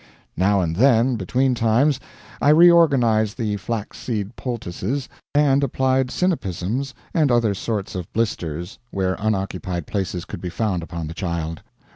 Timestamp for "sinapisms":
6.07-6.95